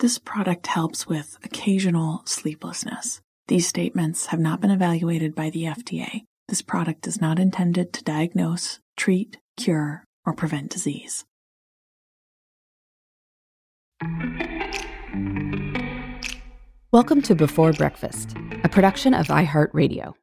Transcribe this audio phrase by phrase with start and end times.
[0.00, 3.20] This product helps with occasional sleeplessness.
[3.48, 6.22] These statements have not been evaluated by the FDA.
[6.48, 11.26] This product is not intended to diagnose, treat, cure, or prevent disease.
[16.92, 20.14] Welcome to Before Breakfast, a production of iHeartRadio.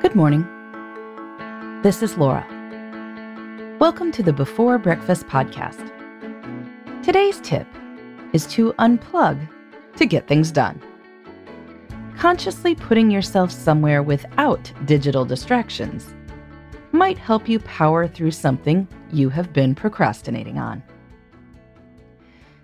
[0.00, 0.48] Good morning.
[1.82, 2.46] This is Laura.
[3.78, 5.93] Welcome to the Before Breakfast podcast.
[7.04, 7.66] Today's tip
[8.32, 9.46] is to unplug
[9.96, 10.80] to get things done.
[12.16, 16.14] Consciously putting yourself somewhere without digital distractions
[16.92, 20.82] might help you power through something you have been procrastinating on.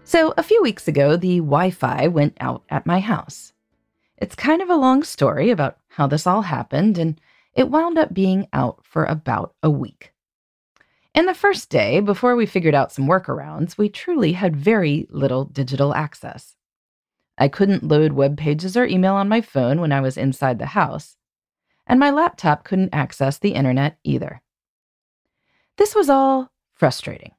[0.04, 3.52] So, a few weeks ago, the Wi Fi went out at my house.
[4.16, 7.20] It's kind of a long story about how this all happened, and
[7.52, 10.14] it wound up being out for about a week.
[11.12, 15.44] In the first day, before we figured out some workarounds, we truly had very little
[15.44, 16.54] digital access.
[17.36, 20.66] I couldn't load web pages or email on my phone when I was inside the
[20.66, 21.16] house,
[21.86, 24.40] and my laptop couldn't access the internet either.
[25.78, 27.32] This was all frustrating.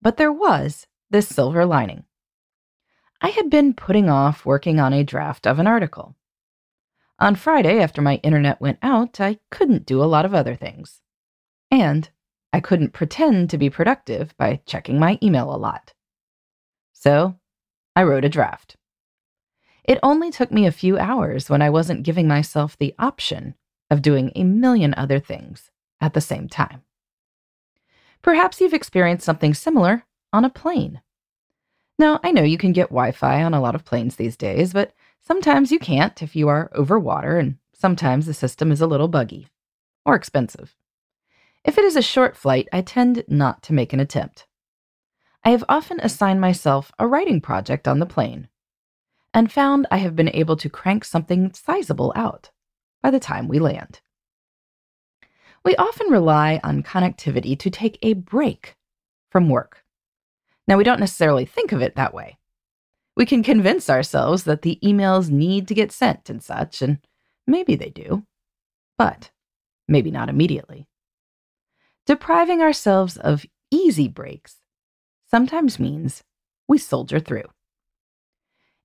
[0.00, 2.04] But there was this silver lining.
[3.20, 6.14] I had been putting off working on a draft of an article.
[7.18, 11.02] On Friday, after my internet went out, I couldn't do a lot of other things.
[11.70, 12.08] And
[12.52, 15.92] I couldn't pretend to be productive by checking my email a lot.
[16.92, 17.36] So
[17.94, 18.76] I wrote a draft.
[19.84, 23.54] It only took me a few hours when I wasn't giving myself the option
[23.90, 26.82] of doing a million other things at the same time.
[28.22, 31.00] Perhaps you've experienced something similar on a plane.
[31.98, 34.72] Now, I know you can get Wi Fi on a lot of planes these days,
[34.72, 38.86] but sometimes you can't if you are over water, and sometimes the system is a
[38.86, 39.48] little buggy
[40.04, 40.76] or expensive.
[41.64, 44.46] If it is a short flight, I tend not to make an attempt.
[45.44, 48.48] I have often assigned myself a writing project on the plane
[49.34, 52.50] and found I have been able to crank something sizable out
[53.02, 54.00] by the time we land.
[55.64, 58.76] We often rely on connectivity to take a break
[59.30, 59.84] from work.
[60.66, 62.38] Now, we don't necessarily think of it that way.
[63.16, 66.98] We can convince ourselves that the emails need to get sent and such, and
[67.46, 68.24] maybe they do,
[68.96, 69.30] but
[69.86, 70.86] maybe not immediately.
[72.08, 74.62] Depriving ourselves of easy breaks
[75.30, 76.24] sometimes means
[76.66, 77.44] we soldier through.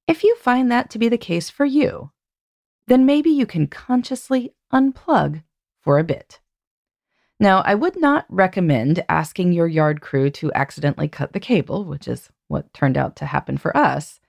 [0.10, 2.12] If you find that to be the case for you,
[2.88, 5.42] then maybe you can consciously unplug
[5.80, 6.42] for a bit.
[7.40, 12.10] Now, I would not recommend asking your yard crew to accidentally cut the cable, which
[12.10, 14.20] is what turned out to happen for us,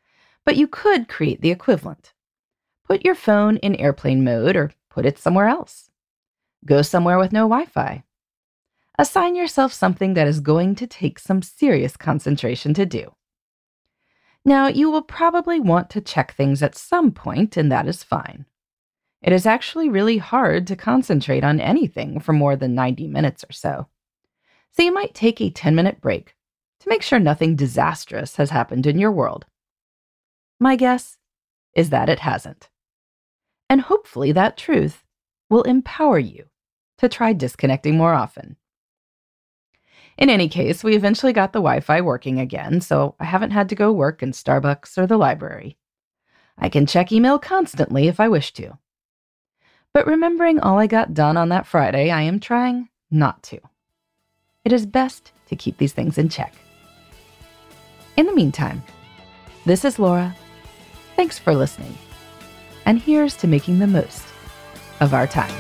[0.44, 2.12] but you could create the equivalent.
[2.84, 5.91] Put your phone in airplane mode or put it somewhere else.
[6.65, 8.05] Go somewhere with no Wi Fi.
[8.97, 13.15] Assign yourself something that is going to take some serious concentration to do.
[14.44, 18.44] Now, you will probably want to check things at some point, and that is fine.
[19.21, 23.53] It is actually really hard to concentrate on anything for more than 90 minutes or
[23.53, 23.88] so.
[24.71, 26.37] So you might take a 10 minute break
[26.81, 29.47] to make sure nothing disastrous has happened in your world.
[30.61, 31.16] My guess
[31.75, 32.69] is that it hasn't.
[33.71, 35.05] And hopefully that truth
[35.49, 36.44] will empower you
[36.99, 38.56] to try disconnecting more often.
[40.16, 43.69] In any case, we eventually got the Wi Fi working again, so I haven't had
[43.70, 45.76] to go work in Starbucks or the library.
[46.56, 48.78] I can check email constantly if I wish to.
[49.92, 53.60] But remembering all I got done on that Friday, I am trying not to.
[54.64, 56.54] It is best to keep these things in check.
[58.16, 58.82] In the meantime,
[59.66, 60.34] this is Laura.
[61.16, 61.96] Thanks for listening.
[62.87, 64.26] And here's to making the most
[65.00, 65.55] of our time.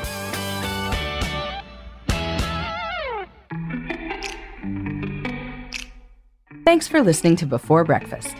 [6.74, 8.34] Thanks for listening to Before Breakfast.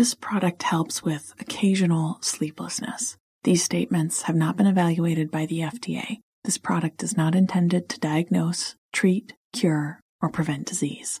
[0.00, 3.18] This product helps with occasional sleeplessness.
[3.44, 6.20] These statements have not been evaluated by the FDA.
[6.42, 11.20] This product is not intended to diagnose, treat, cure, or prevent disease.